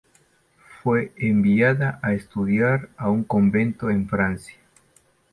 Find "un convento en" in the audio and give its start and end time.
3.11-4.09